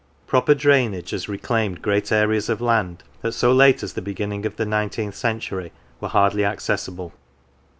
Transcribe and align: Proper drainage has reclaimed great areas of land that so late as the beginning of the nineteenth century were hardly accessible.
Proper 0.25 0.55
drainage 0.55 1.11
has 1.11 1.29
reclaimed 1.29 1.83
great 1.83 2.11
areas 2.11 2.49
of 2.49 2.59
land 2.59 3.03
that 3.21 3.33
so 3.33 3.53
late 3.53 3.83
as 3.83 3.93
the 3.93 4.01
beginning 4.01 4.47
of 4.47 4.55
the 4.55 4.65
nineteenth 4.65 5.13
century 5.13 5.71
were 5.99 6.07
hardly 6.09 6.43
accessible. 6.43 7.13